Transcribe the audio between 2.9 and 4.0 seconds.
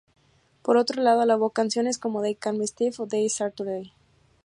o "Dead Saturday".